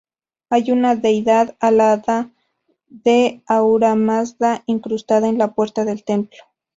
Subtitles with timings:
[0.49, 2.31] Hay una deidad alada
[2.87, 6.39] de Ahura Mazda incrustada en la puerta del templo.